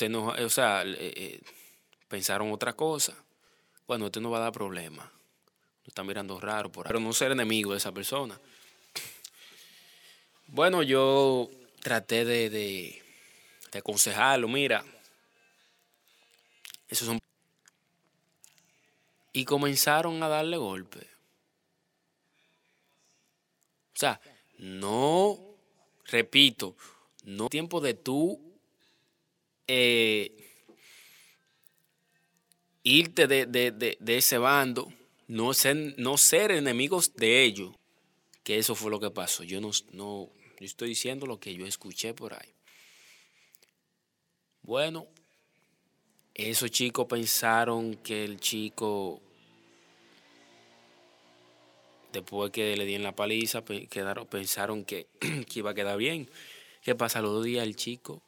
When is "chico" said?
48.40-49.22, 57.76-58.20